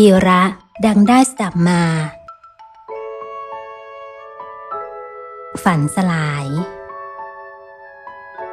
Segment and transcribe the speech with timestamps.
[0.00, 0.42] กีระ
[0.86, 1.82] ดังได้สดับมา
[5.64, 6.46] ฝันสลาย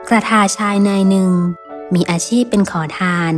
[0.09, 1.31] กระทาชายนายหนึ่ง
[1.93, 3.33] มีอาชีพเป็นขอทาน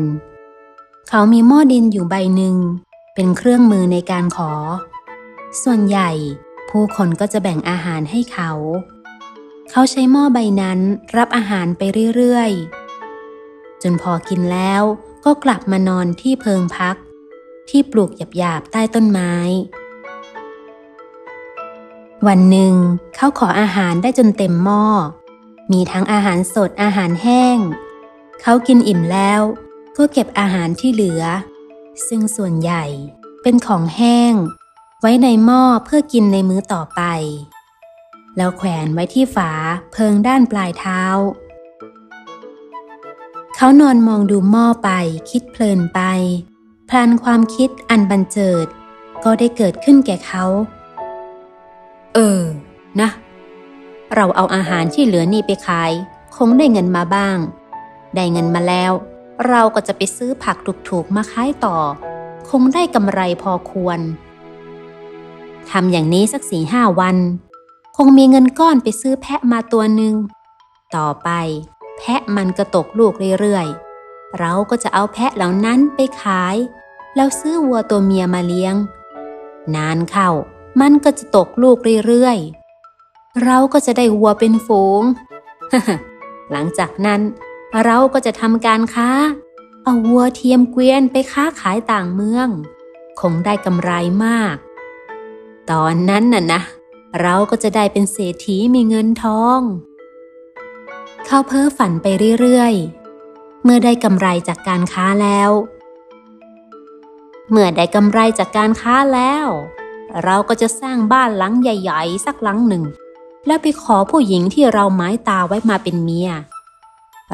[1.09, 2.57] เขามีหม้อดินอยู่ใบหนึ่ง
[3.15, 4.51] เป็นเครื่องมือในการขอ
[5.63, 6.09] ส่วนใหญ่
[6.69, 8.51] ผู้คนก็จะแบ่งอาหารให้เขา
[9.71, 10.79] เขาใช้หม้อใบนั้น
[11.17, 11.81] รับอาหารไป
[12.15, 14.83] เรื่อยๆ จนพอกินแล้ว
[15.25, 16.96] ก็กลับมานอนที่เพิงพัก
[17.69, 19.33] ที่ปลูกหยาบๆใต้ต้นไม้
[22.27, 22.73] วันหนึ่ง
[23.15, 24.85] เขาขออาหารได้จนเต็มหม้อ
[25.71, 27.57] มีทั้งอาหารสดอาหารแห้ง
[28.41, 29.41] เขากินอิ่มแล้ว
[29.97, 31.23] ก็เก็บอาหารที่เหลือ
[32.07, 32.83] ซึ่งส่วนใหญ่
[33.41, 34.33] เป็นของแห้ง
[35.02, 37.02] ไว้ในหม้อเพื่อกินในมื้อต่อไป
[38.38, 39.52] แล้วแขวนไว้ที่ฝา
[39.93, 41.02] เพิงด้านปลายเท้า
[43.55, 44.89] เขานอนมองดูหม้อไป
[45.29, 46.02] คิดเพลินไป
[46.89, 48.67] พลันความคิดอันบันเจิด
[49.23, 50.45] ก็ได้เกิดขึ้นแก่เขา
[52.13, 52.41] เออ
[53.02, 53.09] นะ
[54.16, 55.91] เราเอาอาหารที่เหลือนี่ไปขาย
[56.35, 57.38] คงได้เงินมาบ้าง
[58.15, 58.91] ได้เงินมาแล้ว
[59.47, 60.58] เราก็จะไปซื้อผัก
[60.89, 61.77] ถูกๆมาขายต่อ
[62.49, 63.99] คงได้กำไรพอควร
[65.71, 67.17] ทำอย่างนี้สักสี่ห้าวัน
[67.97, 70.15] คงมีเงินก้อนไปซื้อแพะมาตัวหนึ่ง
[70.95, 71.30] ต่อไป
[71.97, 73.86] แพะมันก็ตกลูกเรื่อยๆ
[74.39, 76.56] เราก็จะเอาแพะเหล่านั้นไปขาย
[77.16, 78.75] แล้วซื้อวัวตัวเมียมาเลี้ยง
[79.75, 80.30] นานเข้า
[80.81, 85.03] มันก็จะตกลูกเรื่อยๆ เราก็จะได้วัวเป็นฝูง
[86.52, 87.22] หลังจากนั้น
[87.86, 89.09] เราก็จะทำการค้า
[89.83, 92.48] เอาวัวเทียมเกวียนไปค้าขายต่างเมือง
[93.20, 93.92] คงได้กำไร
[94.25, 94.55] มาก
[95.72, 96.61] ตอนนั้นน่ะนะ
[97.22, 99.59] เราก็จะได้เป็นเศรษฐีมีเงินทอง
[101.25, 102.08] เขาเพ้อฝันไป
[102.39, 102.96] เรื่อยๆ
[103.63, 105.52] เมื่อได้กำไรจากการค้าแล้ว
[107.52, 109.47] เมื่อได้กำไรจากการค้าแล้ว
[110.23, 112.83] เราก็จะสร้างบ้านหลังใหญ่ ๆ สักหลังหนึ่ง
[113.48, 116.30] แล้วไปขอผู้หญิงที่เราหมายตาไว้มาเป็นเมีย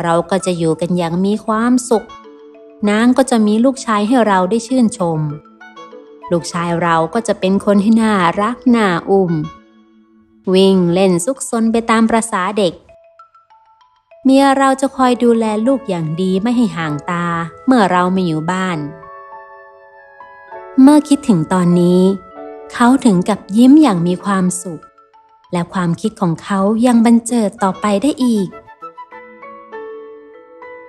[0.03, 2.07] เราก็จะอยู่กันอย่างมีความสุข
[2.89, 5.19] นางก็จะมีลูกชายให้เราได้ชื่นชม
[6.31, 9.33] ลูกชายเราก็จะเป็นคนที่น่ารักน่าอุ้ม
[10.53, 12.73] วิ่งเล่นซุกซนไปตามประษาเด็ก
[14.25, 17.25] เมียเราจะคอยดูแลลูกอย่างดีไม่ให้ห่างตา
[17.65, 18.77] เมื่อเราไม่อยู่บ้าน
[20.81, 22.01] เมื่อคิดถึงตอนนี้
[22.73, 24.83] เขาถึงกับยิ้มอย่างมีความสุข
[25.51, 28.47] และความคิดของเขายังบันเจิดต่อไปได้อีก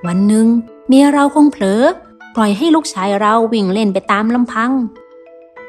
[0.07, 0.47] วันหนึ่ง
[0.89, 1.83] เมียเราคงเผลอ
[2.35, 4.73] ปล่อยให้ลูกชายเราวิ่งเล่นไปตามลำพัง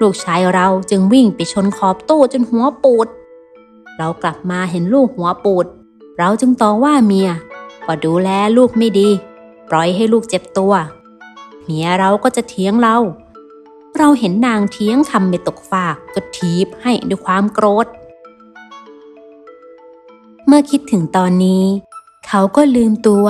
[0.01, 3.07] ลูกชายเราจึงวิ่งไปชนขอบตู้จนหัวปูด
[3.97, 5.65] เรากลับมาเห็นลูกหัวปูด
[6.19, 7.29] เราจึงต่อว่าเมีย
[7.85, 9.09] ว่าดูแลลูกไม่ดี
[9.69, 10.73] ปล่อยให้ลูกเจ็บตัว
[11.63, 12.97] เมียเราก็จะเถียงเรา
[13.97, 17.87] เราเห็นนางเทียงทำไปตกฝากก็ทีบให้ด้วยความโกรธ
[20.47, 21.63] เมื่อคิดถึงตอนนี้
[22.27, 23.27] เขาก็ลืมตัว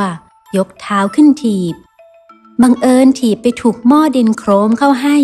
[0.58, 1.76] ยกเท้าขึ้นถีบ
[2.62, 5.18] บังเอิญถีบไปถูกหม้อดินโครมเข้าให้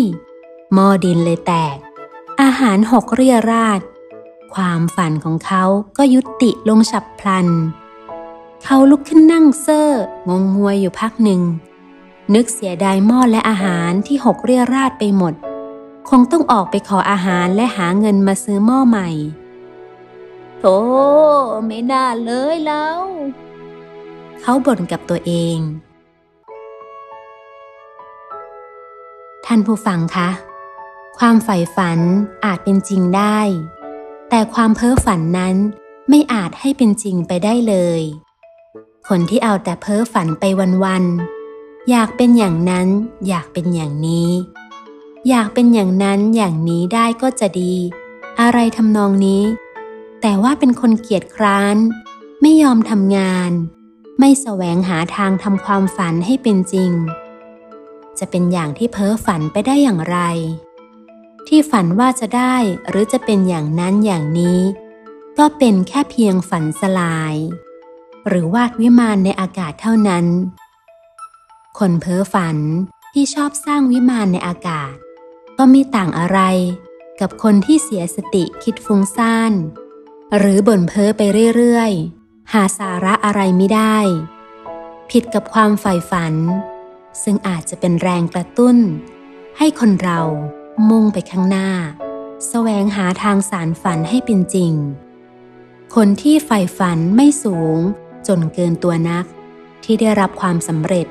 [0.74, 1.76] หม้อดินเลยแตก
[2.42, 3.80] อาหารหกเรียราด
[4.54, 5.64] ความฝันของเขา
[5.96, 7.46] ก็ยุติลงฉับพลัน
[8.64, 9.88] เขาลุกขึ้นนั่งเซ่อ
[10.28, 11.42] งงงวยอยู่พักหนึ่ง
[12.34, 15.34] นึกเสียดายหม้อและอาหารที่หกเรียราดไปหมด
[16.08, 19.08] คงต้องออกไปขออาหารและหาเงินมาซื้อหม้อใหม่
[20.58, 20.76] โธ่
[21.66, 23.00] ไม่น่าเลยแล้ว
[24.40, 25.58] เขาบ่นกับตัวเอง
[29.46, 30.28] ท่านผู้ฟังคะ
[31.18, 32.00] ความใฝ่ฝัน
[32.44, 33.38] อาจเป็นจริงได้
[34.30, 35.56] แต่ความเพ้อฝันนั้น
[36.08, 38.02] ไม่อาจให้เป็นจริงไปได้เลย
[39.08, 40.44] คนที่เอาแต่เพ้อฝันไป
[40.84, 42.88] วันๆ อยากเป็นอย่างนั้น
[43.28, 44.30] อยากเป็นอย่างนี้
[45.28, 47.74] อยากเป็นอย่างนั้นอย่างนี้ได้ก็จะดี
[48.40, 49.42] อะไรทำนองนี้
[50.20, 51.76] แต่ว่าเป็นคนเกียจคร้าน
[52.40, 53.50] ไม่ยอมทำงาน
[54.18, 56.92] ไม่แสวงหาทางทำความฝันให้เป็นจริง
[58.18, 60.18] จะเป็นอย่างที่เพ้อฝันไปได้อย่างไร
[61.46, 62.56] ที่ฝันว่าจะได้
[62.88, 64.60] หรือจะเป็นอย่างนั้นอย่างนี้
[65.38, 67.34] ก็เป็นแค่เพียงฝันสลาย
[68.28, 70.26] หรือวาดวิมานในอากาศเท่านั้น
[71.78, 72.56] คนเพ้อฝัน
[73.12, 74.94] ที่ชอบสร้างวิมานในอากาศ
[75.58, 76.40] ก็มีต่างอะไร
[77.20, 79.52] กับคนที่เสียสติคิดฟุ้งซ่าน
[80.38, 81.22] หรือบ่นเพ้อไป
[81.56, 83.96] เรื่อยๆ หาสาระอะไรไม่ได้
[85.10, 86.34] ผิดกับความใฝ่ฝัน
[87.22, 88.76] ซึ่งอาจจะเป็นแรงกระตุ้น
[89.58, 90.20] ให้คนเรา
[90.88, 94.72] มุ่งไปข้างหน้าสแสวงหาทางสารฝันให้เป็นจริง
[95.94, 97.78] คนที่ใฝ่ฝันไม่สูง
[98.28, 99.24] จนเกินตัวนัก
[99.84, 101.06] ที่ได้รับความสำเร็จ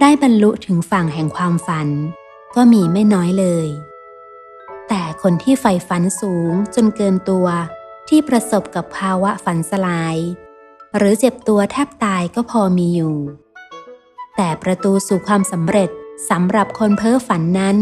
[0.00, 1.88] ได้บรรลุถึงฝั่งแห่งความฝัน
[2.54, 3.68] ก็มีไม่น้อยเลย
[4.88, 7.46] แต่คนที่ใฝ่ฝันสูงจนเกินตัว
[8.08, 10.16] ที่ประสบกับภาวะฝันสลาย
[10.96, 13.16] หรือเจ็บตัวแทบตายก็พอมีอยู่
[14.36, 15.90] แต่ประตูสู่ความสำเร็จ
[16.30, 17.76] สำหรับคนเพ้อฝันนั้น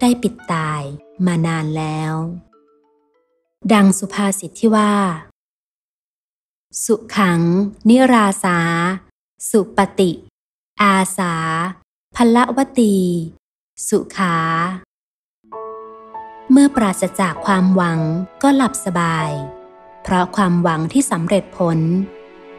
[0.00, 0.82] ได้ปิดตาย
[1.26, 2.14] มานานแล้ว
[3.72, 4.92] ดังสุภาษิตที่ว่า
[6.82, 7.40] สุขัง
[7.88, 8.58] นิราสา
[9.50, 10.10] สุปฏิ
[10.82, 11.34] อาสา
[12.16, 12.96] พละวตี
[13.88, 14.36] สุขา
[16.50, 18.00] เมื่อปราศจากความหวัง
[18.42, 19.30] ก็หลับสบาย
[20.02, 21.78] เพราะความหวังที่สำเร็จผล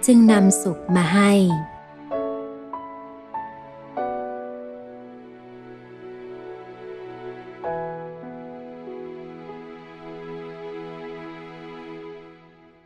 [0.06, 1.32] จึงนำสุขมาให้